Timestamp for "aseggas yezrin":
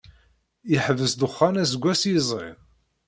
1.63-2.57